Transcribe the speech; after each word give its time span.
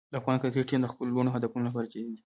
د 0.11 0.13
افغان 0.19 0.37
کرکټ 0.41 0.63
ټیم 0.69 0.79
د 0.83 0.87
خپلو 0.91 1.09
لوړو 1.15 1.33
هدفونو 1.35 1.65
لپاره 1.67 1.89
جدي 1.91 2.03
دی. 2.09 2.15